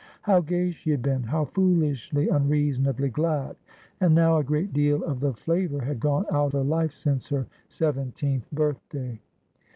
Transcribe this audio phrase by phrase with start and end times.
[0.23, 3.55] How gay she had been, how foolishly, unreasonably glad!
[3.99, 7.45] And now a great deal of the flavour had gone out of life since her
[7.69, 9.19] seventeenth butLday.